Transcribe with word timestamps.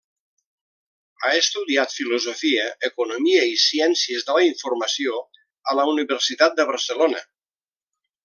Ha 1.25 1.29
estudiat 1.41 1.91
Filosofia, 1.97 2.63
Economia 2.89 3.43
i 3.51 3.59
Ciències 3.65 4.25
de 4.29 4.37
la 4.39 4.43
Informació 4.47 5.21
a 5.73 5.77
la 5.81 5.87
Universitat 5.93 6.57
de 6.63 6.67
Barcelona. 6.73 7.23